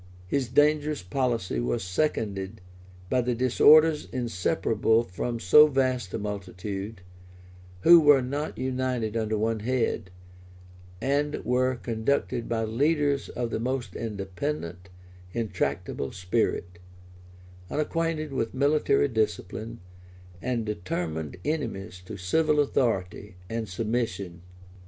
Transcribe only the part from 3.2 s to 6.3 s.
the disorders inseparable from so vast a